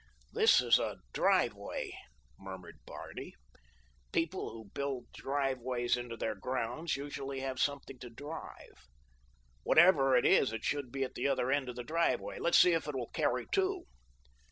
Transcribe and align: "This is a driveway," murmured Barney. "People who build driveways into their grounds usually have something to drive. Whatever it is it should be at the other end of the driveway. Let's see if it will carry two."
"This 0.33 0.61
is 0.61 0.79
a 0.79 0.97
driveway," 1.13 1.91
murmured 2.39 2.79
Barney. 2.87 3.35
"People 4.11 4.49
who 4.51 4.71
build 4.73 5.11
driveways 5.13 5.95
into 5.95 6.17
their 6.17 6.33
grounds 6.33 6.95
usually 6.97 7.41
have 7.41 7.59
something 7.59 7.99
to 7.99 8.09
drive. 8.09 8.87
Whatever 9.61 10.17
it 10.17 10.25
is 10.25 10.51
it 10.53 10.63
should 10.63 10.91
be 10.91 11.03
at 11.03 11.13
the 11.13 11.27
other 11.27 11.51
end 11.51 11.69
of 11.69 11.75
the 11.75 11.83
driveway. 11.83 12.39
Let's 12.39 12.57
see 12.57 12.71
if 12.71 12.87
it 12.87 12.95
will 12.95 13.09
carry 13.11 13.45
two." 13.51 13.83